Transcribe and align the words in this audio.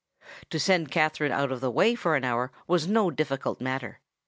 To 0.49 0.59
send 0.59 0.89
Katherine 0.89 1.31
out 1.31 1.51
of 1.51 1.61
the 1.61 1.69
way 1.69 1.93
for 1.93 2.15
an 2.15 2.23
hour 2.25 2.51
was 2.65 2.87
no 2.87 3.11
difficult 3.11 3.61
matter. 3.61 3.99